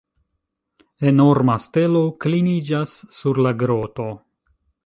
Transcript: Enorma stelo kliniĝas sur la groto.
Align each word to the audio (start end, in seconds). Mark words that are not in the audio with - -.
Enorma 1.11 1.57
stelo 1.67 2.03
kliniĝas 2.27 2.99
sur 3.19 3.45
la 3.49 3.55
groto. 3.65 4.13